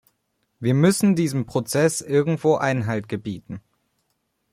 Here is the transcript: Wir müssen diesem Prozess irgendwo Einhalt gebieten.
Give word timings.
Wir 0.59 0.73
müssen 0.73 1.15
diesem 1.15 1.45
Prozess 1.45 2.01
irgendwo 2.01 2.55
Einhalt 2.55 3.07
gebieten. 3.07 3.61